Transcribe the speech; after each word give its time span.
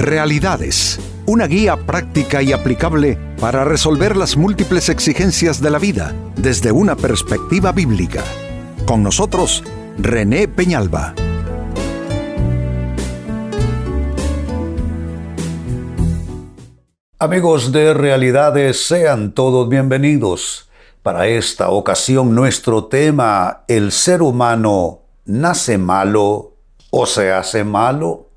Realidades, 0.00 0.98
una 1.26 1.46
guía 1.46 1.76
práctica 1.76 2.40
y 2.40 2.52
aplicable 2.54 3.18
para 3.38 3.64
resolver 3.64 4.16
las 4.16 4.34
múltiples 4.34 4.88
exigencias 4.88 5.60
de 5.60 5.68
la 5.68 5.78
vida 5.78 6.14
desde 6.36 6.72
una 6.72 6.96
perspectiva 6.96 7.70
bíblica. 7.70 8.24
Con 8.86 9.02
nosotros, 9.02 9.62
René 9.98 10.48
Peñalba. 10.48 11.14
Amigos 17.18 17.70
de 17.70 17.92
Realidades, 17.92 18.86
sean 18.86 19.32
todos 19.32 19.68
bienvenidos. 19.68 20.70
Para 21.02 21.26
esta 21.26 21.68
ocasión 21.68 22.34
nuestro 22.34 22.86
tema, 22.86 23.64
¿el 23.68 23.92
ser 23.92 24.22
humano 24.22 25.00
nace 25.26 25.76
malo 25.76 26.56
o 26.88 27.04
se 27.04 27.30
hace 27.32 27.64
malo? 27.64 28.29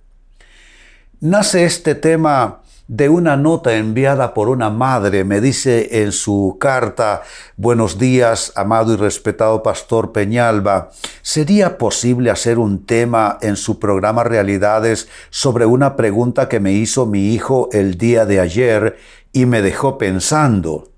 Nace 1.24 1.64
este 1.64 1.96
tema 1.96 2.64
de 2.90 3.08
una 3.08 3.38
nota 3.38 3.78
enviada 3.78 4.34
por 4.34 4.50
una 4.50 4.70
madre. 4.70 5.24
Me 5.24 5.40
dice 5.40 6.04
en 6.04 6.12
su 6.12 6.58
carta, 6.60 7.22
buenos 7.56 7.98
días, 7.98 8.52
amado 8.58 8.92
y 8.92 8.98
respetado 8.98 9.64
pastor 9.64 10.12
Peñalba, 10.12 10.90
¿sería 11.22 11.78
posible 11.78 12.30
hacer 12.30 12.60
un 12.60 12.86
tema 12.86 13.38
en 13.40 13.56
su 13.56 13.80
programa 13.80 14.26
Realidades 14.26 15.08
sobre 15.30 15.66
una 15.66 15.96
pregunta 15.96 16.50
que 16.50 16.60
me 16.60 16.74
hizo 16.74 17.06
mi 17.06 17.34
hijo 17.34 17.70
el 17.72 17.98
día 17.98 18.26
de 18.26 18.42
ayer 18.42 18.98
y 19.32 19.46
me 19.46 19.62
dejó 19.62 19.98
pensando? 19.98 20.92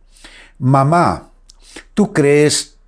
Mamá, 0.57 1.29
¿tú 1.93 2.13
crees 2.13 2.79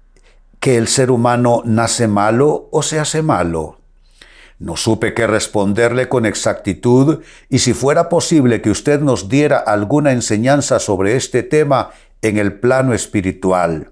que 0.60 0.78
el 0.78 0.88
ser 0.88 1.12
humano 1.12 1.62
nace 1.66 2.08
malo 2.08 2.68
o 2.72 2.82
se 2.82 3.00
hace 3.00 3.22
malo? 3.22 3.78
No 4.60 4.76
supe 4.76 5.14
qué 5.14 5.28
responderle 5.28 6.10
con 6.10 6.26
exactitud 6.26 7.22
y 7.48 7.60
si 7.60 7.74
fuera 7.74 8.10
posible 8.10 8.62
que 8.62 8.72
usted 8.72 9.02
nos 9.02 9.30
diera 9.30 9.58
alguna 9.60 10.12
enseñanza 10.12 10.80
sobre 10.80 11.16
este 11.16 11.44
tema 11.44 11.92
en 12.24 12.38
el 12.38 12.60
plano 12.60 12.94
espiritual. 12.94 13.92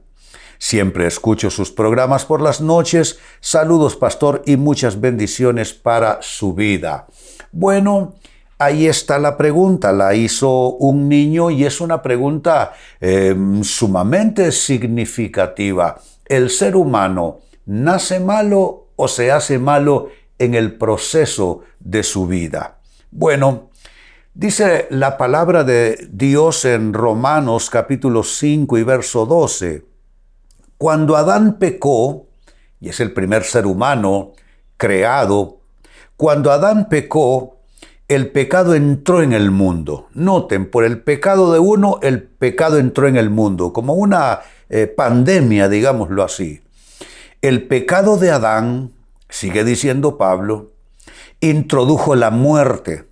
Siempre 0.57 1.05
escucho 1.05 1.51
sus 1.51 1.71
programas 1.71 2.25
por 2.25 2.41
las 2.41 2.61
noches. 2.61 3.19
Saludos, 3.41 3.95
pastor, 3.95 4.41
y 4.45 4.57
muchas 4.57 4.99
bendiciones 4.99 5.73
para 5.73 6.19
su 6.21 6.55
vida. 6.55 7.07
Bueno, 7.51 8.15
ahí 8.57 8.87
está 8.87 9.19
la 9.19 9.37
pregunta. 9.37 9.91
La 9.91 10.15
hizo 10.15 10.69
un 10.71 11.07
niño 11.07 11.51
y 11.51 11.65
es 11.65 11.81
una 11.81 12.01
pregunta 12.01 12.73
em, 12.99 13.63
sumamente 13.63 14.51
significativa. 14.51 16.01
¿El 16.25 16.49
ser 16.49 16.75
humano 16.75 17.41
nace 17.67 18.19
malo 18.19 18.87
o 18.95 19.07
se 19.07 19.31
hace 19.31 19.59
malo 19.59 20.09
en 20.39 20.55
el 20.55 20.77
proceso 20.77 21.61
de 21.79 22.03
su 22.03 22.27
vida. 22.27 22.77
Bueno, 23.11 23.69
dice 24.33 24.87
la 24.89 25.17
palabra 25.17 25.63
de 25.63 26.07
Dios 26.11 26.65
en 26.65 26.93
Romanos 26.93 27.69
capítulo 27.69 28.23
5 28.23 28.77
y 28.77 28.83
verso 28.83 29.25
12, 29.25 29.85
cuando 30.77 31.15
Adán 31.15 31.57
pecó, 31.57 32.27
y 32.79 32.89
es 32.89 32.99
el 32.99 33.13
primer 33.13 33.43
ser 33.43 33.65
humano 33.65 34.33
creado, 34.77 35.61
cuando 36.17 36.51
Adán 36.51 36.89
pecó, 36.89 37.55
el 38.07 38.31
pecado 38.31 38.75
entró 38.75 39.23
en 39.23 39.33
el 39.33 39.49
mundo. 39.51 40.07
Noten, 40.13 40.69
por 40.69 40.83
el 40.83 41.01
pecado 41.01 41.51
de 41.51 41.59
uno, 41.59 41.99
el 42.03 42.21
pecado 42.21 42.77
entró 42.77 43.07
en 43.07 43.17
el 43.17 43.29
mundo, 43.29 43.73
como 43.73 43.93
una 43.93 44.41
eh, 44.69 44.87
pandemia, 44.87 45.69
digámoslo 45.69 46.23
así. 46.23 46.61
El 47.41 47.67
pecado 47.67 48.17
de 48.17 48.31
Adán 48.31 48.91
sigue 49.29 49.63
diciendo 49.63 50.17
Pablo, 50.17 50.71
introdujo 51.39 52.15
la 52.15 52.31
muerte, 52.31 53.07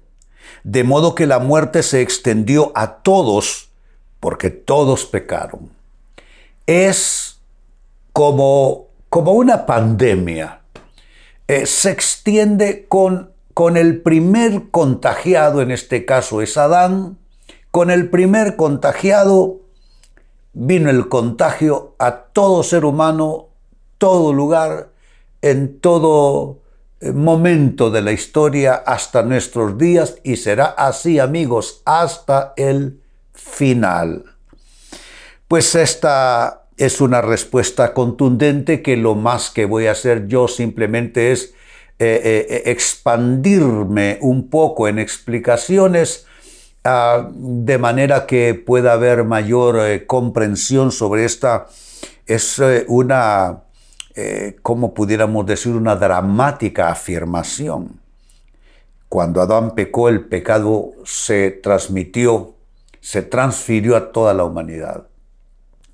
de 0.64 0.84
modo 0.84 1.16
que 1.16 1.28
la 1.28 1.40
muerte 1.40 1.84
se 1.84 2.02
extendió 2.02 2.72
a 2.76 2.98
todos, 2.98 3.70
porque 4.20 4.50
todos 4.50 5.06
pecaron. 5.06 5.70
Es 6.66 7.40
como, 8.14 8.88
como 9.10 9.34
una 9.34 9.66
pandemia. 9.66 10.62
Eh, 11.48 11.66
se 11.66 11.92
extiende 11.92 12.86
con, 12.88 13.32
con 13.54 13.76
el 13.76 14.02
primer 14.02 14.70
contagiado, 14.72 15.62
en 15.62 15.72
este 15.72 16.06
caso 16.06 16.42
es 16.42 16.58
Adán, 16.58 17.18
con 17.72 17.92
el 17.92 18.10
primer 18.10 18.56
contagiado 18.56 19.60
vino 20.54 20.90
el 20.90 21.10
contagio 21.10 21.96
a 21.98 22.16
todo 22.32 22.64
ser 22.64 22.86
humano, 22.86 23.48
todo 23.98 24.32
lugar, 24.32 24.93
en 25.44 25.80
todo 25.80 26.62
eh, 27.02 27.12
momento 27.12 27.92
de 27.92 28.02
la 28.02 28.14
historia 28.14 28.76
hasta 28.76 29.24
nuestros 29.24 29.78
días 29.78 30.16
y 30.24 30.38
será 30.38 30.68
así 30.68 31.20
amigos 31.20 31.82
hasta 31.86 32.54
el 32.56 33.02
final. 33.34 34.24
Pues 35.50 35.76
esta 35.76 36.64
es 36.78 37.02
una 37.02 37.22
respuesta 37.22 37.94
contundente 37.94 38.82
que 38.82 38.96
lo 38.96 39.16
más 39.16 39.52
que 39.52 39.66
voy 39.66 39.88
a 39.88 39.92
hacer 39.92 40.28
yo 40.28 40.48
simplemente 40.48 41.34
es 41.34 41.54
eh, 42.00 42.48
eh, 42.50 42.64
expandirme 42.68 44.18
un 44.22 44.50
poco 44.50 44.88
en 44.88 44.98
explicaciones 44.98 46.26
ah, 46.86 47.30
de 47.34 47.78
manera 47.78 48.26
que 48.26 48.56
pueda 48.56 48.94
haber 48.94 49.26
mayor 49.26 50.06
comprensión 50.08 50.94
sobre 50.94 51.26
esta. 51.26 51.68
Es 52.26 52.62
una 52.88 53.64
eh, 54.16 54.58
como 54.62 54.94
pudiéramos 54.94 55.46
decir, 55.46 55.74
una 55.74 55.96
dramática 55.96 56.90
afirmación. 56.90 58.00
Cuando 59.10 59.42
Adán 59.42 59.76
pecó, 59.76 60.10
el 60.10 60.26
pecado 60.26 60.92
se 61.06 61.52
transmitió, 61.52 62.56
se 63.00 63.22
transfirió 63.22 63.96
a 63.96 64.12
toda 64.12 64.34
la 64.34 64.44
humanidad. 64.44 65.08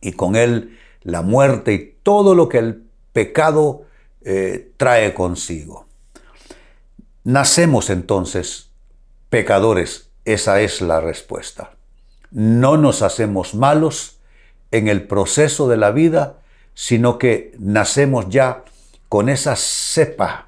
Y 0.01 0.13
con 0.13 0.35
él 0.35 0.77
la 1.03 1.21
muerte 1.21 1.73
y 1.73 1.97
todo 2.03 2.35
lo 2.35 2.49
que 2.49 2.59
el 2.59 2.83
pecado 3.13 3.83
eh, 4.21 4.71
trae 4.77 5.13
consigo. 5.13 5.85
Nacemos 7.23 7.89
entonces 7.89 8.69
pecadores, 9.29 10.09
esa 10.25 10.61
es 10.61 10.81
la 10.81 10.99
respuesta. 10.99 11.71
No 12.31 12.77
nos 12.77 13.01
hacemos 13.01 13.55
malos 13.55 14.19
en 14.71 14.87
el 14.87 15.07
proceso 15.07 15.67
de 15.67 15.77
la 15.77 15.91
vida, 15.91 16.37
sino 16.81 17.17
que 17.17 17.51
nacemos 17.59 18.29
ya 18.29 18.63
con 19.09 19.27
esa 19.27 19.57
cepa 19.57 20.47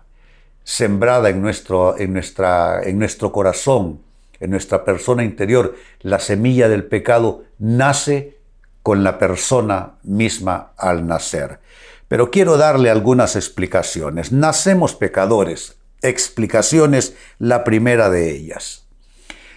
sembrada 0.63 1.27
en 1.27 1.41
nuestro, 1.41 1.99
en, 1.99 2.13
nuestra, 2.13 2.81
en 2.83 2.99
nuestro 2.99 3.33
corazón, 3.33 3.99
en 4.39 4.51
nuestra 4.51 4.85
persona 4.85 5.25
interior. 5.25 5.75
La 5.99 6.19
semilla 6.19 6.69
del 6.69 6.85
pecado 6.85 7.43
nace 7.59 8.37
con 8.81 9.03
la 9.03 9.19
persona 9.19 9.95
misma 10.03 10.71
al 10.77 11.05
nacer. 11.05 11.59
Pero 12.07 12.31
quiero 12.31 12.55
darle 12.55 12.89
algunas 12.89 13.35
explicaciones. 13.35 14.31
Nacemos 14.31 14.95
pecadores. 14.95 15.79
Explicaciones, 16.01 17.13
la 17.39 17.65
primera 17.65 18.09
de 18.09 18.31
ellas. 18.31 18.85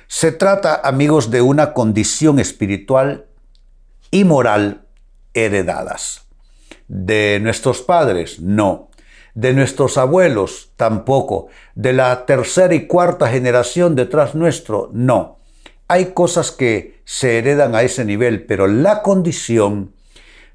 Se 0.09 0.33
trata, 0.33 0.81
amigos, 0.83 1.31
de 1.31 1.41
una 1.41 1.73
condición 1.73 2.41
espiritual 2.41 3.27
y 4.11 4.25
moral 4.25 4.89
heredadas. 5.35 6.24
¿De 6.89 7.39
nuestros 7.41 7.83
padres? 7.83 8.41
No. 8.41 8.91
¿De 9.35 9.53
nuestros 9.53 9.97
abuelos? 9.99 10.71
Tampoco. 10.77 11.49
¿De 11.75 11.93
la 11.93 12.27
tercera 12.27 12.75
y 12.75 12.87
cuarta 12.87 13.29
generación 13.29 13.95
detrás 13.95 14.35
nuestro? 14.35 14.91
No. 14.93 15.39
Hay 15.89 16.07
cosas 16.07 16.51
que 16.51 17.01
se 17.05 17.39
heredan 17.39 17.75
a 17.75 17.83
ese 17.83 18.05
nivel, 18.05 18.45
pero 18.45 18.67
la 18.67 19.03
condición 19.03 19.93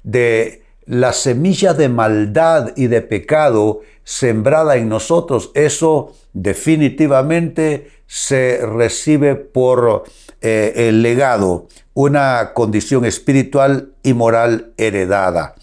de 0.02 0.62
la 0.86 1.12
semilla 1.12 1.74
de 1.74 1.88
maldad 1.88 2.72
y 2.76 2.86
de 2.86 3.00
pecado 3.02 3.80
sembrada 4.02 4.76
en 4.76 4.88
nosotros, 4.88 5.52
eso 5.54 6.14
definitivamente 6.32 7.90
se 8.06 8.60
recibe 8.66 9.36
por 9.36 10.04
eh, 10.40 10.72
el 10.88 11.02
legado, 11.02 11.68
una 11.94 12.52
condición 12.54 13.04
espiritual 13.04 13.92
y 14.02 14.14
moral 14.14 14.72
heredada 14.78 15.54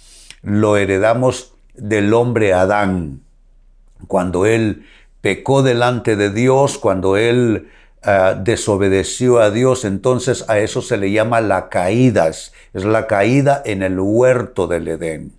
lo 0.48 0.78
heredamos 0.78 1.56
del 1.76 2.14
hombre 2.14 2.54
Adán. 2.54 3.20
Cuando 4.08 4.46
él 4.46 4.86
pecó 5.20 5.62
delante 5.62 6.16
de 6.16 6.30
Dios, 6.30 6.78
cuando 6.78 7.18
él 7.18 7.68
ah, 8.02 8.34
desobedeció 8.42 9.40
a 9.40 9.52
Dios, 9.52 9.84
entonces 9.84 10.46
a 10.48 10.60
eso 10.60 10.82
se 10.82 10.96
le 10.96 11.12
llama 11.12 11.42
la 11.42 11.68
caída, 11.68 12.30
es 12.30 12.54
la 12.74 13.08
caída 13.08 13.62
en 13.66 13.84
el 13.84 14.00
huerto 14.00 14.68
del 14.68 14.88
Edén. 14.88 15.34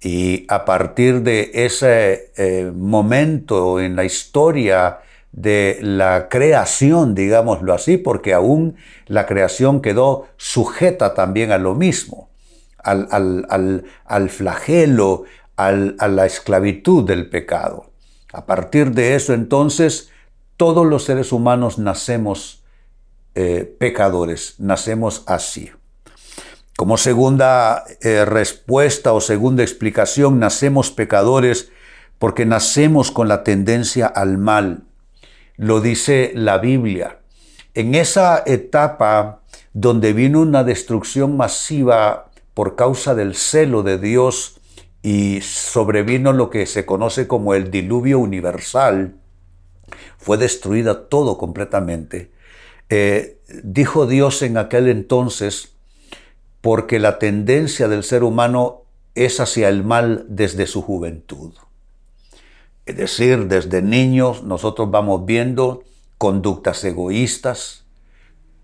Y 0.00 0.46
a 0.48 0.64
partir 0.64 1.22
de 1.22 1.50
ese 1.52 2.30
eh, 2.36 2.70
momento 2.72 3.80
en 3.80 3.96
la 3.96 4.04
historia 4.04 4.98
de 5.32 5.78
la 5.82 6.28
creación, 6.28 7.16
digámoslo 7.16 7.74
así, 7.74 7.96
porque 7.96 8.32
aún 8.32 8.76
la 9.08 9.26
creación 9.26 9.82
quedó 9.82 10.28
sujeta 10.36 11.14
también 11.14 11.50
a 11.50 11.58
lo 11.58 11.74
mismo 11.74 12.28
al, 12.84 14.30
flagelo, 14.30 15.24
a 15.56 15.72
la 15.72 16.26
esclavitud 16.26 17.04
del 17.04 17.28
pecado. 17.28 17.90
A 18.32 18.46
partir 18.46 18.90
de 18.90 19.14
eso 19.14 19.32
entonces 19.32 20.10
todos 20.56 20.86
los 20.86 21.04
seres 21.04 21.32
humanos 21.32 21.78
nacemos 21.78 22.64
eh, 23.34 23.74
pecadores, 23.78 24.54
nacemos 24.58 25.24
así. 25.26 25.70
Como 26.76 26.96
segunda 26.96 27.84
eh, 28.00 28.24
respuesta 28.24 29.12
o 29.12 29.20
segunda 29.20 29.62
explicación, 29.62 30.38
nacemos 30.40 30.90
pecadores 30.90 31.70
porque 32.18 32.46
nacemos 32.46 33.10
con 33.10 33.28
la 33.28 33.44
tendencia 33.44 34.06
al 34.06 34.38
mal. 34.38 34.82
Lo 35.56 35.80
dice 35.80 36.32
la 36.34 36.58
Biblia. 36.58 37.18
En 37.74 37.94
esa 37.94 38.42
etapa 38.46 39.42
donde 39.72 40.12
vino 40.12 40.40
una 40.40 40.64
destrucción 40.64 41.36
masiva 41.36 42.30
por 42.54 42.76
causa 42.76 43.14
del 43.14 43.34
celo 43.34 43.82
de 43.82 43.98
Dios 43.98 44.60
y 45.02 45.40
sobrevino 45.42 46.32
lo 46.32 46.48
que 46.48 46.66
se 46.66 46.86
conoce 46.86 47.26
como 47.26 47.54
el 47.54 47.70
diluvio 47.70 48.18
universal, 48.18 49.16
fue 50.16 50.38
destruida 50.38 51.08
todo 51.08 51.36
completamente. 51.36 52.30
Eh, 52.88 53.38
dijo 53.62 54.06
Dios 54.06 54.40
en 54.42 54.56
aquel 54.56 54.88
entonces, 54.88 55.74
porque 56.60 56.98
la 56.98 57.18
tendencia 57.18 57.88
del 57.88 58.02
ser 58.02 58.22
humano 58.22 58.82
es 59.14 59.40
hacia 59.40 59.68
el 59.68 59.84
mal 59.84 60.24
desde 60.28 60.66
su 60.66 60.80
juventud. 60.80 61.52
Es 62.86 62.96
decir, 62.96 63.46
desde 63.48 63.82
niños 63.82 64.42
nosotros 64.42 64.90
vamos 64.90 65.26
viendo 65.26 65.84
conductas 66.18 66.84
egoístas, 66.84 67.84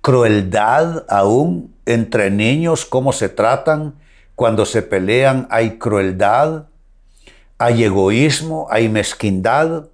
crueldad 0.01 1.05
aún 1.09 1.75
entre 1.95 2.31
niños, 2.31 2.85
cómo 2.85 3.13
se 3.13 3.29
tratan, 3.29 3.95
cuando 4.35 4.65
se 4.65 4.83
pelean 4.83 5.47
hay 5.51 5.79
crueldad, 5.79 6.67
hay 7.59 7.85
egoísmo, 7.85 8.69
hay 8.71 8.89
mezquindad, 8.89 9.89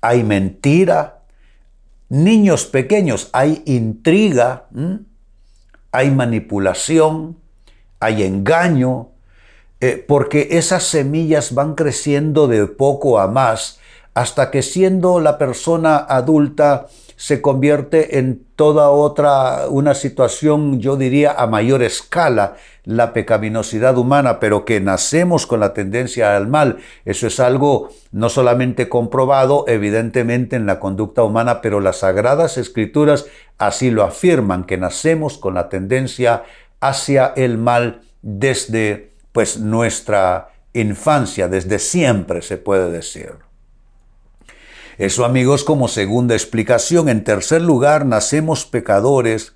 hay 0.00 0.22
mentira. 0.22 1.22
Niños 2.08 2.64
pequeños, 2.64 3.28
hay 3.32 3.62
intriga, 3.66 4.66
hay 5.90 6.10
manipulación, 6.10 7.36
hay 8.00 8.22
engaño, 8.22 9.08
eh, 9.80 10.04
porque 10.06 10.48
esas 10.52 10.84
semillas 10.84 11.54
van 11.54 11.74
creciendo 11.74 12.48
de 12.48 12.66
poco 12.66 13.18
a 13.18 13.28
más 13.28 13.78
hasta 14.14 14.50
que 14.50 14.62
siendo 14.62 15.20
la 15.20 15.38
persona 15.38 15.96
adulta 15.96 16.88
se 17.18 17.42
convierte 17.42 18.20
en 18.20 18.46
toda 18.54 18.90
otra, 18.90 19.66
una 19.68 19.94
situación, 19.94 20.78
yo 20.78 20.96
diría, 20.96 21.32
a 21.32 21.48
mayor 21.48 21.82
escala, 21.82 22.54
la 22.84 23.12
pecaminosidad 23.12 23.98
humana, 23.98 24.38
pero 24.38 24.64
que 24.64 24.80
nacemos 24.80 25.44
con 25.44 25.58
la 25.58 25.74
tendencia 25.74 26.36
al 26.36 26.46
mal. 26.46 26.78
Eso 27.04 27.26
es 27.26 27.40
algo 27.40 27.88
no 28.12 28.28
solamente 28.28 28.88
comprobado, 28.88 29.64
evidentemente, 29.66 30.54
en 30.54 30.66
la 30.66 30.78
conducta 30.78 31.24
humana, 31.24 31.60
pero 31.60 31.80
las 31.80 31.98
sagradas 31.98 32.56
escrituras 32.56 33.26
así 33.58 33.90
lo 33.90 34.04
afirman, 34.04 34.62
que 34.62 34.78
nacemos 34.78 35.38
con 35.38 35.54
la 35.54 35.68
tendencia 35.68 36.44
hacia 36.78 37.32
el 37.34 37.58
mal 37.58 38.02
desde 38.22 39.10
pues 39.32 39.58
nuestra 39.58 40.50
infancia, 40.72 41.48
desde 41.48 41.80
siempre 41.80 42.42
se 42.42 42.58
puede 42.58 42.92
decir. 42.92 43.47
Eso 44.98 45.24
amigos 45.24 45.64
como 45.64 45.88
segunda 45.88 46.34
explicación. 46.34 47.08
En 47.08 47.24
tercer 47.24 47.62
lugar, 47.62 48.04
nacemos 48.04 48.66
pecadores, 48.66 49.54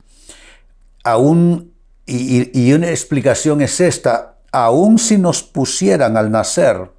aún, 1.04 1.74
y, 2.06 2.58
y 2.58 2.72
una 2.72 2.88
explicación 2.88 3.60
es 3.60 3.80
esta, 3.80 4.36
aún 4.52 4.98
si 4.98 5.18
nos 5.18 5.42
pusieran 5.42 6.16
al 6.16 6.30
nacer, 6.30 6.90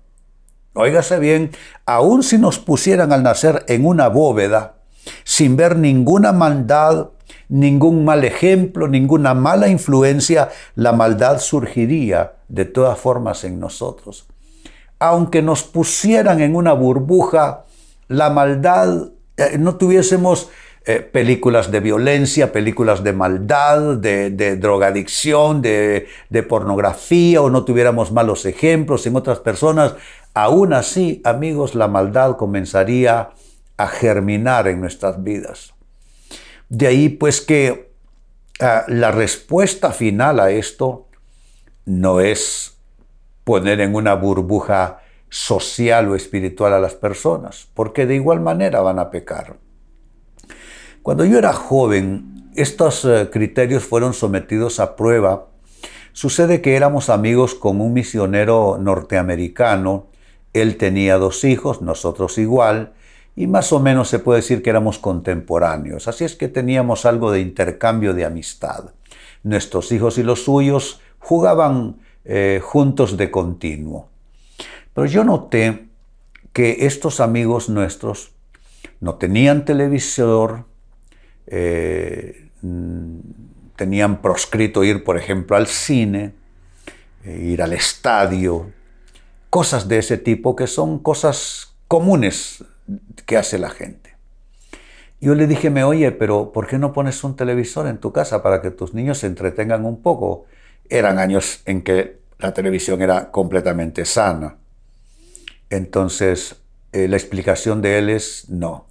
óigase 0.74 1.20
bien, 1.20 1.52
aún 1.86 2.22
si 2.22 2.38
nos 2.38 2.60
pusieran 2.60 3.14
al 3.14 3.24
nacer 3.24 3.64
en 3.68 3.86
una 3.86 4.10
bóveda, 4.10 4.76
sin 5.24 5.56
ver 5.56 5.78
ninguna 5.78 6.32
maldad 6.32 7.08
ningún 7.50 8.04
mal 8.04 8.24
ejemplo, 8.24 8.88
ninguna 8.88 9.36
mala 9.36 9.68
influencia, 9.68 10.50
la 10.76 10.92
maldad 10.92 11.40
surgiría 11.40 12.34
de 12.48 12.66
todas 12.66 12.98
formas 12.98 13.44
en 13.44 13.60
nosotros. 13.60 14.26
Aunque 14.98 15.42
nos 15.42 15.64
pusieran 15.64 16.42
en 16.42 16.56
una 16.56 16.74
burbuja, 16.74 17.66
la 18.08 18.30
maldad, 18.30 19.12
eh, 19.38 19.58
no 19.58 19.76
tuviésemos 19.76 20.50
eh, 20.86 21.00
películas 21.00 21.72
de 21.72 21.80
violencia, 21.80 22.52
películas 22.52 23.06
de 23.06 23.14
maldad, 23.14 23.96
de, 23.96 24.58
drogadicción, 24.58 25.62
de, 25.62 26.08
pornografía, 26.50 27.42
o 27.42 27.50
no 27.50 27.64
tuviéramos 27.64 28.12
malos 28.12 28.46
ejemplos 28.46 29.08
en 29.08 29.16
otras 29.16 29.40
personas, 29.40 29.96
aún 30.34 30.74
así, 30.74 31.22
amigos, 31.24 31.74
la 31.74 31.88
maldad 31.88 32.36
comenzaría 32.36 33.30
a 33.78 33.88
germinar 33.88 34.68
en 34.68 34.82
nuestras 34.82 35.24
vidas. 35.24 35.74
De 36.68 36.88
ahí 36.88 37.08
pues 37.08 37.40
que 37.40 37.94
ah, 38.60 38.84
la 38.88 39.12
respuesta 39.12 39.92
final 39.92 40.42
a 40.42 40.52
esto 40.52 41.08
no 41.86 42.20
es 42.20 42.78
poner 43.46 43.80
en 43.80 43.96
una 43.96 44.16
burbuja 44.16 45.03
social 45.34 46.10
o 46.10 46.16
espiritual 46.16 46.74
a 46.74 46.80
las 46.80 46.94
personas, 46.94 47.68
porque 47.74 48.06
de 48.06 48.14
igual 48.14 48.40
manera 48.40 48.82
van 48.82 49.00
a 49.00 49.10
pecar. 49.10 49.58
Cuando 51.02 51.26
yo 51.26 51.40
era 51.40 51.54
joven, 51.54 52.52
estos 52.56 53.04
eh, 53.04 53.30
criterios 53.32 53.84
fueron 53.84 54.14
sometidos 54.14 54.80
a 54.80 54.96
prueba. 54.96 55.48
Sucede 56.12 56.62
que 56.62 56.76
éramos 56.76 57.10
amigos 57.10 57.56
con 57.56 57.82
un 57.82 57.94
misionero 57.94 58.78
norteamericano, 58.80 60.06
él 60.54 60.78
tenía 60.78 61.18
dos 61.18 61.44
hijos, 61.46 61.82
nosotros 61.82 62.38
igual, 62.38 62.94
y 63.36 63.48
más 63.48 63.74
o 63.74 63.80
menos 63.80 64.10
se 64.10 64.20
puede 64.20 64.42
decir 64.42 64.62
que 64.62 64.70
éramos 64.70 65.00
contemporáneos, 65.00 66.08
así 66.08 66.26
es 66.26 66.36
que 66.36 66.48
teníamos 66.48 67.08
algo 67.08 67.32
de 67.32 67.42
intercambio 67.42 68.14
de 68.14 68.26
amistad. 68.26 68.92
Nuestros 69.42 69.92
hijos 69.92 70.20
y 70.20 70.24
los 70.24 70.44
suyos 70.44 71.02
jugaban 71.18 71.98
eh, 72.24 72.62
juntos 72.64 73.18
de 73.18 73.32
continuo. 73.32 74.13
Pero 74.94 75.08
yo 75.08 75.24
noté 75.24 75.88
que 76.52 76.86
estos 76.86 77.20
amigos 77.20 77.70
nuestros 77.70 78.32
no 79.00 79.16
tenían 79.16 79.66
televisor, 79.66 80.66
eh, 81.48 82.50
tenían 83.76 84.22
proscrito 84.22 84.84
ir, 84.84 85.04
por 85.04 85.18
ejemplo, 85.18 85.58
al 85.58 85.68
cine, 85.68 86.34
eh, 87.26 87.38
ir 87.38 87.62
al 87.62 87.74
estadio, 87.74 88.72
cosas 89.50 89.88
de 89.88 90.00
ese 90.00 90.18
tipo 90.18 90.56
que 90.56 90.68
son 90.68 91.00
cosas 91.00 91.76
comunes 91.88 92.64
¿Qué 93.26 93.38
hace 93.38 93.58
la 93.58 93.70
gente. 93.70 94.16
Yo 95.22 95.36
le 95.36 95.48
dije, 95.48 95.70
me 95.70 95.84
oye, 95.84 96.12
pero 96.12 96.52
¿por 96.52 96.68
qué 96.68 96.78
no 96.78 96.92
pones 96.92 97.24
un 97.24 97.36
televisor 97.36 97.88
en 97.88 97.98
tu 97.98 98.12
casa 98.12 98.44
para 98.44 98.62
que 98.62 98.72
tus 98.72 98.94
niños 98.94 99.20
se 99.20 99.28
entretengan 99.28 99.86
un 99.86 100.02
poco? 100.02 100.46
Eran 100.90 101.18
años 101.18 101.62
en 101.66 101.82
que 101.82 102.20
la 102.40 102.54
televisión 102.54 103.02
era 103.02 103.32
completamente 103.32 104.04
sana. 104.04 104.58
Entonces, 105.74 106.58
eh, 106.92 107.08
la 107.08 107.18
explicación 107.18 107.82
de 107.82 107.98
él 107.98 108.10
es 108.12 108.48
no. 108.48 108.86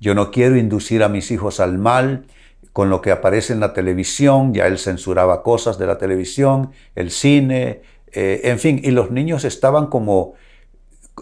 Yo 0.00 0.14
no 0.14 0.30
quiero 0.30 0.56
inducir 0.56 1.02
a 1.02 1.10
mis 1.10 1.30
hijos 1.30 1.60
al 1.60 1.76
mal 1.76 2.24
con 2.72 2.88
lo 2.88 3.02
que 3.02 3.10
aparece 3.10 3.52
en 3.52 3.60
la 3.60 3.74
televisión. 3.74 4.54
Ya 4.54 4.66
él 4.66 4.78
censuraba 4.78 5.42
cosas 5.42 5.76
de 5.78 5.86
la 5.86 5.98
televisión, 5.98 6.70
el 6.94 7.10
cine, 7.10 7.82
eh, 8.10 8.40
en 8.44 8.58
fin, 8.58 8.80
y 8.82 8.90
los 8.90 9.10
niños 9.10 9.44
estaban 9.44 9.88
como 9.88 10.32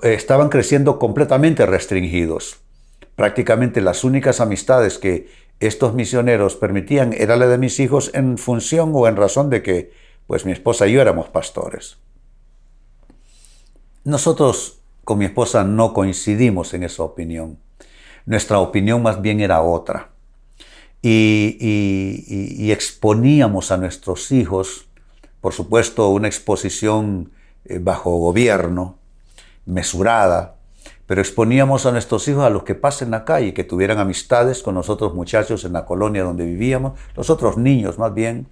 estaban 0.02 0.48
creciendo 0.48 1.00
completamente 1.00 1.66
restringidos. 1.66 2.60
Prácticamente 3.16 3.80
las 3.80 4.04
únicas 4.04 4.40
amistades 4.40 4.98
que 4.98 5.26
estos 5.58 5.94
misioneros 5.94 6.54
permitían 6.54 7.12
era 7.12 7.36
la 7.36 7.48
de 7.48 7.58
mis 7.58 7.80
hijos 7.80 8.12
en 8.14 8.38
función 8.38 8.92
o 8.94 9.08
en 9.08 9.16
razón 9.16 9.50
de 9.50 9.64
que 9.64 9.90
pues 10.28 10.46
mi 10.46 10.52
esposa 10.52 10.86
y 10.86 10.92
yo 10.92 11.02
éramos 11.02 11.28
pastores. 11.28 11.98
Nosotros 14.04 14.81
con 15.04 15.18
mi 15.18 15.24
esposa 15.24 15.64
no 15.64 15.92
coincidimos 15.92 16.74
en 16.74 16.84
esa 16.84 17.02
opinión. 17.02 17.58
Nuestra 18.26 18.58
opinión 18.58 19.02
más 19.02 19.20
bien 19.20 19.40
era 19.40 19.62
otra. 19.62 20.10
Y, 21.02 22.70
exponíamos 22.70 23.72
a 23.72 23.76
nuestros 23.76 24.30
hijos, 24.30 24.86
por 25.40 25.52
supuesto, 25.52 26.08
una 26.10 26.28
exposición 26.28 27.32
eh, 27.64 27.78
bajo 27.80 28.16
gobierno, 28.18 28.98
mesurada, 29.66 30.56
pero 31.06 31.20
exponíamos 31.20 31.86
a 31.86 31.92
nuestros 31.92 32.26
hijos 32.28 32.44
a 32.44 32.50
los 32.50 32.62
que 32.62 32.76
pasen 32.76 33.08
en 33.08 33.12
la 33.12 33.24
calle, 33.24 33.52
que 33.52 33.64
tuvieran 33.64 33.98
amistades 33.98 34.62
con 34.62 34.76
nosotros 34.76 35.14
muchachos 35.14 35.64
en 35.64 35.72
la 35.72 35.84
colonia 35.84 36.22
donde 36.22 36.44
vivíamos, 36.44 36.98
los 37.16 37.28
otros 37.30 37.56
niños 37.56 37.98
más 37.98 38.14
bien. 38.14 38.46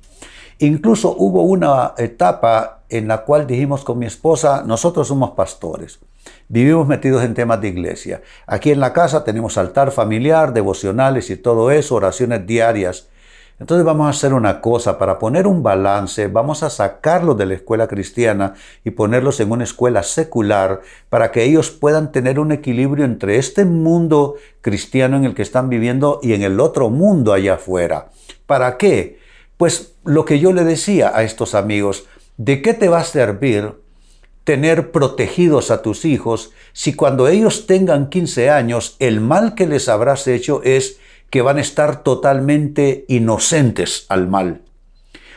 Incluso 0.62 1.16
hubo 1.16 1.42
una 1.42 1.94
etapa 1.96 2.82
en 2.90 3.08
la 3.08 3.24
cual 3.24 3.46
dijimos 3.46 3.82
con 3.82 3.98
mi 3.98 4.04
esposa, 4.04 4.62
nosotros 4.66 5.08
somos 5.08 5.30
pastores, 5.30 6.00
vivimos 6.48 6.86
metidos 6.86 7.24
en 7.24 7.32
temas 7.32 7.62
de 7.62 7.68
iglesia. 7.68 8.20
Aquí 8.46 8.70
en 8.70 8.78
la 8.78 8.92
casa 8.92 9.24
tenemos 9.24 9.56
altar 9.56 9.90
familiar, 9.90 10.52
devocionales 10.52 11.30
y 11.30 11.36
todo 11.36 11.70
eso, 11.70 11.94
oraciones 11.94 12.46
diarias. 12.46 13.08
Entonces 13.58 13.86
vamos 13.86 14.06
a 14.06 14.10
hacer 14.10 14.34
una 14.34 14.60
cosa, 14.60 14.98
para 14.98 15.18
poner 15.18 15.46
un 15.46 15.62
balance, 15.62 16.26
vamos 16.26 16.62
a 16.62 16.68
sacarlos 16.68 17.38
de 17.38 17.46
la 17.46 17.54
escuela 17.54 17.88
cristiana 17.88 18.52
y 18.84 18.90
ponerlos 18.90 19.40
en 19.40 19.52
una 19.52 19.64
escuela 19.64 20.02
secular 20.02 20.82
para 21.08 21.30
que 21.32 21.42
ellos 21.44 21.70
puedan 21.70 22.12
tener 22.12 22.38
un 22.38 22.52
equilibrio 22.52 23.06
entre 23.06 23.38
este 23.38 23.64
mundo 23.64 24.34
cristiano 24.60 25.16
en 25.16 25.24
el 25.24 25.34
que 25.34 25.42
están 25.42 25.70
viviendo 25.70 26.20
y 26.22 26.34
en 26.34 26.42
el 26.42 26.60
otro 26.60 26.90
mundo 26.90 27.32
allá 27.32 27.54
afuera. 27.54 28.10
¿Para 28.44 28.76
qué? 28.76 29.19
Pues 29.60 29.92
lo 30.06 30.24
que 30.24 30.38
yo 30.38 30.54
le 30.54 30.64
decía 30.64 31.12
a 31.14 31.22
estos 31.22 31.54
amigos, 31.54 32.06
¿de 32.38 32.62
qué 32.62 32.72
te 32.72 32.88
va 32.88 33.00
a 33.00 33.04
servir 33.04 33.74
tener 34.44 34.90
protegidos 34.90 35.70
a 35.70 35.82
tus 35.82 36.06
hijos 36.06 36.52
si 36.72 36.94
cuando 36.94 37.28
ellos 37.28 37.66
tengan 37.66 38.08
15 38.08 38.48
años 38.48 38.96
el 39.00 39.20
mal 39.20 39.54
que 39.54 39.66
les 39.66 39.90
habrás 39.90 40.26
hecho 40.28 40.62
es 40.64 40.98
que 41.28 41.42
van 41.42 41.58
a 41.58 41.60
estar 41.60 42.02
totalmente 42.02 43.04
inocentes 43.08 44.06
al 44.08 44.28
mal. 44.28 44.62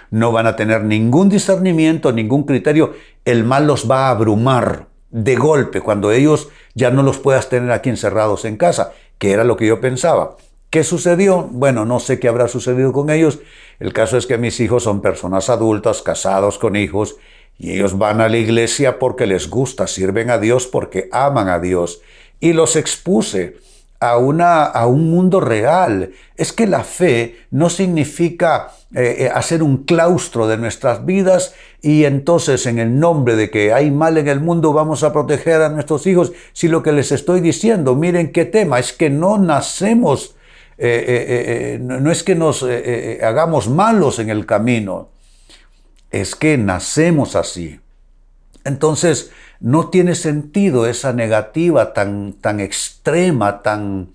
No 0.10 0.32
van 0.32 0.48
a 0.48 0.56
tener 0.56 0.86
ningún 0.86 1.28
discernimiento, 1.28 2.14
ningún 2.14 2.44
criterio. 2.44 2.94
El 3.26 3.44
mal 3.44 3.68
los 3.68 3.92
va 3.92 4.08
a 4.08 4.12
abrumar 4.12 4.88
de 5.12 5.36
golpe 5.36 5.82
cuando 5.82 6.14
ellos 6.14 6.48
ya 6.76 6.92
no 6.92 7.04
los 7.04 7.18
puedas 7.18 7.50
tener 7.50 7.72
aquí 7.72 7.90
encerrados 7.90 8.46
en 8.46 8.56
casa, 8.56 8.94
que 9.18 9.32
era 9.32 9.44
lo 9.44 9.58
que 9.58 9.68
yo 9.68 9.82
pensaba. 9.82 10.38
¿Qué 10.74 10.84
sucedió? 10.84 11.48
Bueno, 11.52 11.86
no 11.86 12.00
sé 12.00 12.20
qué 12.20 12.28
habrá 12.28 12.48
sucedido 12.48 12.94
con 12.94 13.12
ellos. 13.12 13.38
El 13.84 13.92
caso 13.92 14.16
es 14.16 14.26
que 14.26 14.38
mis 14.38 14.62
hijos 14.62 14.84
son 14.84 15.02
personas 15.02 15.50
adultas, 15.50 16.02
casados 16.02 16.58
con 16.58 16.78
hijos, 16.78 17.18
y 17.60 17.74
ellos 17.74 17.98
van 17.98 18.22
a 18.22 18.30
la 18.30 18.38
iglesia 18.38 18.98
porque 18.98 19.28
les 19.28 19.50
gusta, 19.50 19.88
sirven 19.88 20.30
a 20.30 20.38
Dios 20.38 20.68
porque 20.68 21.10
aman 21.12 21.50
a 21.50 21.60
Dios. 21.60 22.00
Y 22.40 22.54
los 22.54 22.78
expuse 22.78 23.58
a, 24.00 24.16
una, 24.16 24.64
a 24.64 24.88
un 24.88 25.12
mundo 25.12 25.42
real. 25.42 26.12
Es 26.38 26.54
que 26.54 26.66
la 26.66 26.86
fe 26.86 27.40
no 27.52 27.70
significa 27.70 28.72
eh, 28.96 29.18
eh, 29.20 29.32
hacer 29.36 29.62
un 29.62 29.84
claustro 29.84 30.48
de 30.48 30.56
nuestras 30.56 31.06
vidas 31.06 31.54
y 31.82 32.06
entonces 32.06 32.66
en 32.68 32.80
el 32.80 32.98
nombre 32.98 33.36
de 33.36 33.52
que 33.52 33.74
hay 33.74 33.92
mal 33.92 34.18
en 34.18 34.30
el 34.30 34.40
mundo 34.40 34.72
vamos 34.72 35.04
a 35.04 35.12
proteger 35.12 35.62
a 35.62 35.68
nuestros 35.68 36.08
hijos. 36.08 36.32
Si 36.54 36.70
lo 36.70 36.84
que 36.84 36.94
les 36.94 37.12
estoy 37.12 37.42
diciendo, 37.42 37.96
miren 37.96 38.32
qué 38.32 38.46
tema, 38.46 38.80
es 38.80 38.94
que 38.94 39.10
no 39.10 39.38
nacemos, 39.38 40.38
eh, 40.78 41.78
no 41.82 42.12
es 42.12 42.24
que 42.24 42.36
nos 42.36 42.66
hagamos 43.22 43.70
malos 43.70 44.20
en 44.20 44.30
el 44.30 44.46
camino, 44.46 45.10
es 46.12 46.36
que 46.36 46.58
nacemos 46.58 47.36
así. 47.36 47.80
Entonces, 48.66 49.32
no 49.60 49.90
tiene 49.90 50.16
sentido 50.16 50.86
esa 50.86 51.14
negativa 51.14 51.94
tan, 51.94 52.34
tan 52.34 52.60
extrema, 52.60 53.62
tan 53.62 54.14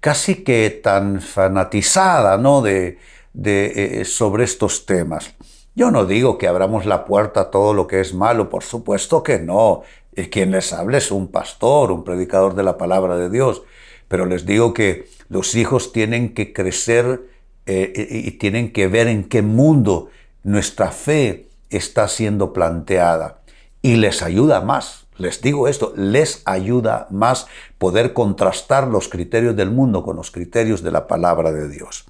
casi 0.00 0.44
que 0.44 0.70
tan 0.82 1.20
fanatizada, 1.20 2.36
¿no? 2.38 2.62
De, 2.62 2.98
eh, 3.44 4.04
sobre 4.04 4.44
estos 4.44 4.86
temas. 4.86 5.34
Yo 5.74 5.90
no 5.90 6.06
digo 6.06 6.38
que 6.38 6.48
abramos 6.48 6.86
la 6.86 7.04
puerta 7.04 7.40
a 7.40 7.50
todo 7.50 7.74
lo 7.74 7.86
que 7.86 8.00
es 8.00 8.14
malo, 8.14 8.48
por 8.48 8.62
supuesto 8.62 9.22
que 9.22 9.38
no. 9.38 9.82
Y 10.16 10.26
quien 10.26 10.50
les 10.52 10.72
hable 10.72 10.98
es 10.98 11.10
un 11.10 11.28
pastor, 11.28 11.92
un 11.92 12.02
predicador 12.02 12.54
de 12.54 12.62
la 12.62 12.78
palabra 12.78 13.16
de 13.16 13.28
Dios. 13.28 13.62
Pero 14.08 14.26
les 14.26 14.46
digo 14.46 14.74
que 14.74 15.08
los 15.28 15.54
hijos 15.54 15.92
tienen 15.92 16.34
que 16.34 16.52
crecer 16.52 17.22
eh, 17.66 18.08
y 18.24 18.30
tienen 18.32 18.72
que 18.72 18.86
ver 18.88 19.08
en 19.08 19.24
qué 19.24 19.42
mundo 19.42 20.10
nuestra 20.44 20.92
fe 20.92 21.48
está 21.70 22.06
siendo 22.08 22.52
planteada 22.52 23.40
y 23.82 23.96
les 23.96 24.22
ayuda 24.22 24.60
más. 24.60 25.06
Les 25.18 25.40
digo 25.40 25.66
esto, 25.66 25.92
les 25.96 26.42
ayuda 26.44 27.06
más 27.10 27.46
poder 27.78 28.12
contrastar 28.12 28.86
los 28.86 29.08
criterios 29.08 29.56
del 29.56 29.70
mundo 29.70 30.02
con 30.02 30.16
los 30.16 30.30
criterios 30.30 30.82
de 30.82 30.90
la 30.90 31.06
palabra 31.06 31.52
de 31.52 31.68
Dios. 31.68 32.04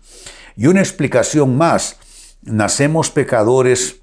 Y 0.57 0.67
una 0.67 0.81
explicación 0.81 1.57
más, 1.57 1.99
nacemos 2.43 3.11
pecadores 3.11 4.01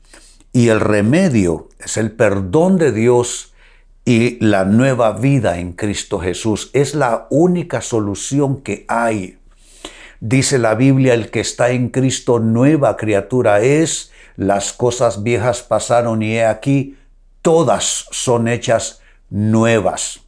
y 0.54 0.70
el 0.70 0.80
remedio 0.80 1.70
es 1.80 1.98
el 1.98 2.12
perdón 2.12 2.78
de 2.78 2.92
Dios 2.92 3.53
y 4.06 4.44
la 4.44 4.66
nueva 4.66 5.14
vida 5.14 5.60
en 5.60 5.74
Cristo 5.74 6.20
Jesús. 6.20 6.70
Es 6.74 6.94
la 6.96 7.28
única 7.30 7.82
solución 7.82 8.62
que 8.62 8.86
hay. 8.88 9.38
Dice 10.20 10.58
la 10.58 10.76
Biblia, 10.76 11.14
el 11.14 11.32
que 11.32 11.40
está 11.40 11.72
en 11.72 11.90
Cristo 11.90 12.40
nueva 12.40 12.98
criatura 12.98 13.62
es, 13.62 14.12
las 14.36 14.74
cosas 14.74 15.24
viejas 15.24 15.62
pasaron 15.62 16.22
y 16.22 16.38
he 16.38 16.46
aquí, 16.46 16.98
todas 17.42 18.08
son 18.12 18.48
hechas 18.48 19.02
nuevas. 19.30 20.22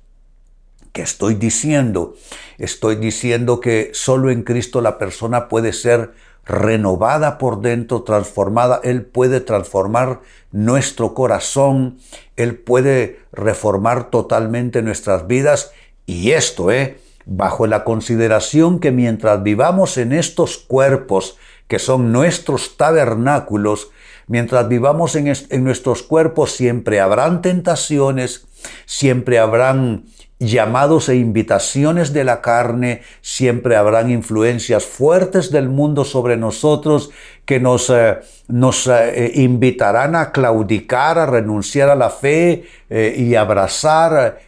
¿Qué 0.91 1.01
estoy 1.01 1.36
diciendo? 1.36 2.15
Estoy 2.58 2.96
diciendo 2.96 3.60
que 3.60 3.91
solo 3.94 4.32
en 4.32 4.44
Cristo 4.44 4.82
la 4.82 4.98
persona 4.98 5.50
puede 5.50 5.74
ser 5.74 6.13
renovada 6.46 7.38
por 7.38 7.62
dentro, 7.62 8.04
transformada. 8.04 8.80
Él 8.84 9.04
puede 9.04 9.42
transformar 9.42 10.22
nuestro 10.52 11.14
corazón, 11.14 11.98
Él 12.36 12.56
puede 12.56 13.20
reformar 13.32 14.10
totalmente 14.10 14.82
nuestras 14.82 15.28
vidas. 15.28 15.72
Y 16.06 16.32
esto, 16.32 16.72
¿eh? 16.72 17.00
Bajo 17.25 17.66
la 17.66 17.84
consideración 17.84 18.80
que 18.80 18.92
mientras 18.92 19.42
vivamos 19.42 19.98
en 19.98 20.14
estos 20.14 20.58
cuerpos, 20.58 21.38
que 21.68 21.80
son 21.80 22.12
nuestros 22.12 22.78
tabernáculos, 22.78 23.90
Mientras 24.28 24.68
vivamos 24.68 25.16
en, 25.16 25.64
nuestros 25.64 26.02
cuerpos 26.02 26.52
siempre 26.52 27.00
habrán 27.00 27.42
tentaciones, 27.44 28.48
siempre 28.86 29.38
habrán 29.38 30.06
llamados 30.39 31.08
e 31.08 31.15
invitaciones 31.15 32.12
de 32.12 32.25
la 32.25 32.42
carne, 32.42 33.01
siempre 33.22 33.77
habrán 33.77 34.12
influencias 34.12 34.86
fuertes 34.86 35.50
del 35.50 35.70
mundo 35.70 36.04
sobre 36.04 36.36
nosotros 36.36 37.12
que 37.46 37.60
nos, 37.60 37.89
eh, 37.89 38.18
nos 38.48 38.88
eh, 38.88 39.32
invitarán 39.36 40.15
a 40.15 40.32
claudicar, 40.32 41.20
a 41.20 41.25
renunciar 41.25 41.89
a 41.89 41.96
la 41.96 42.10
fe 42.10 42.65
eh, 42.89 43.15
y 43.18 43.36
abrazar 43.36 44.39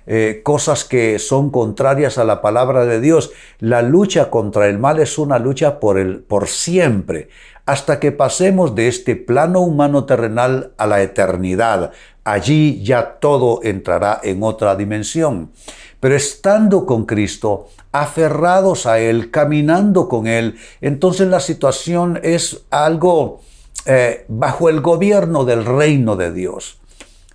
cosas 0.44 0.84
que 0.84 1.20
son 1.20 1.52
contrarias 1.52 2.18
a 2.18 2.24
la 2.24 2.42
palabra 2.42 2.86
de 2.86 3.00
Dios. 3.00 3.32
La 3.60 3.82
lucha 3.82 4.30
contra 4.30 4.68
el 4.68 4.80
mal 4.80 5.00
es 5.00 5.18
una 5.18 5.40
lucha 5.40 5.80
por, 5.80 5.98
el, 5.98 6.20
por 6.20 6.48
siempre 6.48 7.30
hasta 7.68 8.00
que 8.00 8.14
pasemos 8.14 8.76
de 8.76 8.88
este 8.88 9.18
plano 9.18 9.60
humano 9.60 10.06
terrenal 10.06 10.72
a 10.78 10.88
la 10.88 11.02
eternidad. 11.02 11.92
Allí 12.24 12.82
ya 12.82 13.20
todo 13.20 13.60
entrará 13.62 14.22
en 14.24 14.42
otra 14.42 14.78
dimensión. 14.78 15.52
Pero 16.00 16.16
estando 16.16 16.86
con 16.86 17.06
Cristo, 17.06 17.68
aferrados 17.92 18.86
a 18.86 19.00
Él, 19.00 19.32
caminando 19.32 20.08
con 20.08 20.28
Él, 20.28 20.58
entonces 20.80 21.28
la 21.28 21.42
situación 21.42 22.22
es 22.24 22.66
algo 22.70 23.42
eh, 23.86 24.24
bajo 24.30 24.70
el 24.70 24.80
gobierno 24.80 25.44
del 25.44 25.66
reino 25.66 26.16
de 26.16 26.32
Dios. 26.32 26.80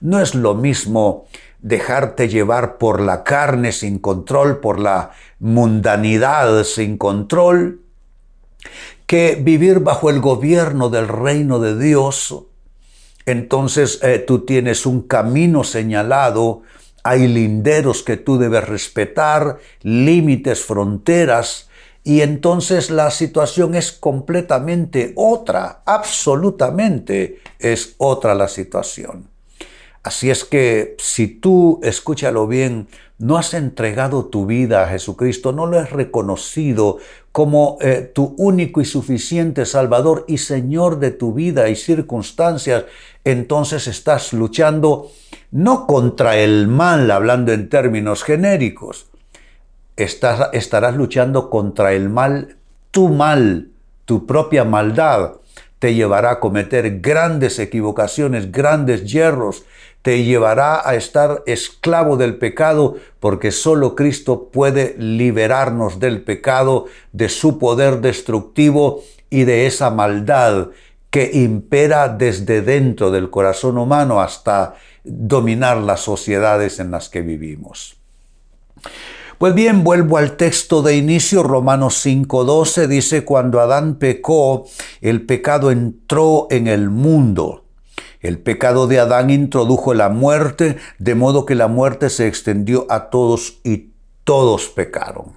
No 0.01 0.19
es 0.19 0.35
lo 0.35 0.55
mismo 0.55 1.27
dejarte 1.61 2.29
llevar 2.29 2.79
por 2.79 3.03
la 3.03 3.23
carne 3.23 3.71
sin 3.71 3.99
control, 3.99 4.61
por 4.61 4.81
la 4.81 5.11
mundanidad 5.41 6.65
sin 6.65 6.97
control, 6.97 7.83
que 9.13 9.39
vivir 9.39 9.81
bajo 9.81 10.09
el 10.09 10.21
gobierno 10.21 10.89
del 10.89 11.07
reino 11.07 11.59
de 11.59 11.79
Dios, 11.79 12.35
entonces 13.27 13.99
eh, 14.03 14.19
tú 14.19 14.47
tienes 14.47 14.87
un 14.87 15.03
camino 15.03 15.65
señalado, 15.65 16.63
hay 17.03 17.29
linderos 17.29 18.03
que 18.03 18.17
tú 18.17 18.39
debes 18.39 18.67
respetar, 18.67 19.59
límites, 19.83 20.63
fronteras, 20.63 21.69
y 22.03 22.23
entonces 22.23 22.91
la 22.91 23.11
situación 23.11 23.75
es 23.75 23.93
completamente 23.93 25.13
otra, 25.15 25.83
absolutamente 25.85 27.41
es 27.59 27.97
otra 27.99 28.35
la 28.35 28.49
situación. 28.49 29.29
Así 30.03 30.31
es 30.31 30.47
que 30.47 30.97
si 30.99 31.29
tú, 31.29 31.81
escúchalo 31.83 32.47
bien, 32.47 32.89
no 33.19 33.37
has 33.37 33.55
entregado 33.55 34.25
tu 34.25 34.47
vida 34.47 34.83
a 34.83 34.89
Jesucristo, 34.89 35.53
no 35.53 35.67
lo 35.67 35.79
has 35.79 35.91
reconocido 35.93 36.99
como 37.33 37.79
eh, 37.81 38.11
tu 38.15 38.35
único 38.37 38.83
y 38.83 38.85
suficiente 38.85 39.65
Salvador 39.65 40.27
y 40.29 40.37
Señor 40.39 40.99
de 40.99 41.11
tu 41.11 41.33
vida 41.33 41.71
y 41.71 41.77
circunstancias, 41.77 42.85
entonces 43.25 43.87
estás 43.87 44.35
luchando 44.35 45.11
no 45.51 45.87
contra 45.87 46.37
el 46.37 46.69
mal, 46.69 47.11
hablando 47.11 47.53
en 47.53 47.71
términos 47.71 48.23
genéricos, 48.23 49.07
estás, 49.97 50.51
estarás 50.53 50.95
luchando 50.95 51.49
contra 51.49 51.95
el 51.95 52.11
mal, 52.11 52.57
tu 52.91 53.09
mal, 53.09 53.69
tu 54.05 54.27
propia 54.27 54.65
maldad. 54.65 55.37
Te 55.79 55.95
llevará 55.95 56.33
a 56.33 56.41
cometer 56.41 57.01
grandes 57.01 57.59
equivocaciones, 57.59 58.53
grandes 58.53 59.11
hierros, 59.11 59.65
te 60.03 60.25
llevará 60.25 60.87
a 60.87 60.97
estar 60.97 61.43
esclavo 61.47 62.17
del 62.17 62.37
pecado, 62.37 62.97
porque 63.21 63.53
solo 63.53 63.95
Cristo 63.95 64.51
puede 64.53 64.97
liberarnos 64.99 66.01
del 66.01 66.23
pecado, 66.23 66.87
de 67.13 67.29
su 67.29 67.59
poder 67.59 68.01
destructivo 68.01 69.03
y 69.31 69.45
de 69.45 69.67
esa 69.67 69.91
maldad 69.91 70.69
que 71.11 71.31
impera 71.33 72.09
desde 72.09 72.63
dentro 72.63 73.11
del 73.11 73.31
corazón 73.31 73.79
humano 73.79 74.21
hasta 74.21 74.75
dominar 75.05 75.77
las 75.77 76.01
sociedades 76.01 76.81
en 76.81 76.91
las 76.91 77.09
que 77.09 77.23
vivimos. 77.23 77.97
Pues 79.39 79.55
bien, 79.55 79.83
vuelvo 79.83 80.19
al 80.19 80.37
texto 80.37 80.83
de 80.83 80.97
inicio, 80.97 81.43
Romanos 81.43 82.05
5:12 82.07 82.87
dice, 82.87 83.25
cuando 83.25 83.61
Adán 83.61 83.97
pecó, 83.97 84.67
el 85.01 85.27
pecado 85.27 85.71
entró 85.71 86.47
en 86.51 86.69
el 86.69 86.91
mundo. 86.91 87.62
El 88.23 88.39
pecado 88.39 88.87
de 88.87 89.01
Adán 89.01 89.31
introdujo 89.31 89.95
la 89.95 90.09
muerte, 90.09 90.77
de 90.99 91.17
modo 91.17 91.45
que 91.45 91.57
la 91.57 91.67
muerte 91.67 92.09
se 92.09 92.29
extendió 92.29 92.87
a 92.89 93.11
todos 93.11 93.59
y 93.65 93.91
todos 94.23 94.69
pecaron. 94.69 95.33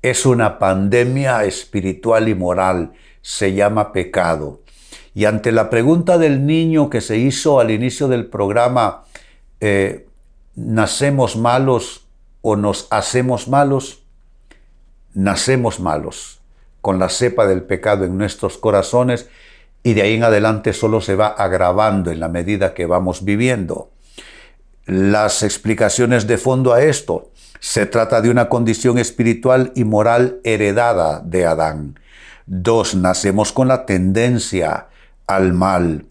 Es 0.00 0.24
una 0.24 0.58
pandemia 0.58 1.44
espiritual 1.44 2.28
y 2.28 2.34
moral, 2.34 2.92
se 3.20 3.52
llama 3.52 3.92
pecado. 3.92 4.62
Y 5.14 5.26
ante 5.26 5.52
la 5.52 5.68
pregunta 5.68 6.16
del 6.16 6.46
niño 6.46 6.88
que 6.88 7.02
se 7.02 7.18
hizo 7.18 7.60
al 7.60 7.70
inicio 7.70 8.08
del 8.08 8.26
programa, 8.26 9.04
eh, 9.60 10.06
¿nacemos 10.54 11.36
malos 11.36 12.06
o 12.40 12.56
nos 12.56 12.88
hacemos 12.90 13.48
malos? 13.48 14.02
Nacemos 15.12 15.78
malos, 15.78 16.40
con 16.80 16.98
la 16.98 17.10
cepa 17.10 17.46
del 17.46 17.64
pecado 17.64 18.06
en 18.06 18.16
nuestros 18.16 18.56
corazones 18.56 19.28
y 19.82 19.94
de 19.94 20.02
ahí 20.02 20.14
en 20.14 20.24
adelante 20.24 20.72
solo 20.72 21.00
se 21.00 21.14
va 21.14 21.28
agravando 21.28 22.10
en 22.10 22.20
la 22.20 22.28
medida 22.28 22.74
que 22.74 22.86
vamos 22.86 23.24
viviendo. 23.24 23.90
Las 24.86 25.42
explicaciones 25.42 26.26
de 26.26 26.38
fondo 26.38 26.72
a 26.72 26.82
esto, 26.82 27.30
se 27.60 27.86
trata 27.86 28.20
de 28.20 28.30
una 28.30 28.48
condición 28.48 28.98
espiritual 28.98 29.72
y 29.74 29.84
moral 29.84 30.40
heredada 30.44 31.20
de 31.20 31.46
Adán. 31.46 31.98
Dos, 32.46 32.94
nacemos 32.94 33.52
con 33.52 33.68
la 33.68 33.84
tendencia 33.84 34.86
al 35.26 35.52
mal. 35.52 36.06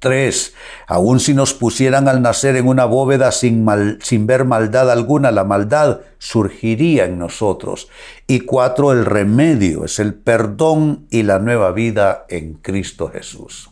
Tres, 0.00 0.54
aun 0.86 1.20
si 1.20 1.34
nos 1.34 1.52
pusieran 1.52 2.08
al 2.08 2.22
nacer 2.22 2.56
en 2.56 2.66
una 2.66 2.86
bóveda 2.86 3.32
sin, 3.32 3.66
sin 4.02 4.26
ver 4.26 4.46
maldad 4.46 4.90
alguna, 4.90 5.30
la 5.30 5.44
maldad 5.44 6.00
surgiría 6.18 7.04
en 7.04 7.18
nosotros. 7.18 7.88
Y 8.26 8.40
cuatro, 8.40 8.92
el 8.92 9.04
remedio 9.04 9.84
es 9.84 9.98
el 9.98 10.14
perdón 10.14 11.06
y 11.10 11.22
la 11.22 11.38
nueva 11.38 11.72
vida 11.72 12.24
en 12.30 12.54
Cristo 12.54 13.10
Jesús. 13.12 13.70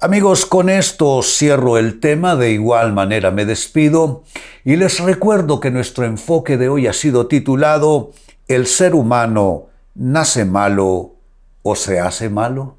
Amigos, 0.00 0.44
con 0.44 0.70
esto 0.70 1.22
cierro 1.22 1.78
el 1.78 2.00
tema, 2.00 2.34
de 2.34 2.50
igual 2.50 2.92
manera 2.92 3.30
me 3.30 3.44
despido 3.44 4.24
y 4.64 4.74
les 4.74 4.98
recuerdo 4.98 5.60
que 5.60 5.70
nuestro 5.70 6.04
enfoque 6.04 6.56
de 6.56 6.68
hoy 6.68 6.88
ha 6.88 6.92
sido 6.92 7.28
titulado 7.28 8.10
¿El 8.48 8.66
ser 8.66 8.96
humano 8.96 9.66
nace 9.94 10.44
malo 10.44 11.14
o 11.62 11.76
se 11.76 12.00
hace 12.00 12.28
malo? 12.28 12.78